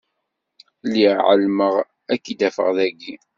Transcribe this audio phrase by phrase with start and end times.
[0.85, 1.73] Lliɣ ɛelmeɣ
[2.13, 3.13] ad k-id-afeɣ dayi.